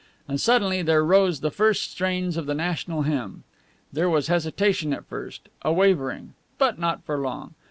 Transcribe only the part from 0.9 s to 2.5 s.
rose the first strains of